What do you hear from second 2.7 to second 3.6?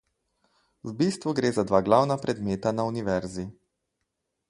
na univerzi.